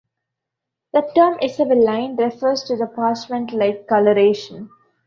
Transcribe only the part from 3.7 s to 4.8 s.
colouration.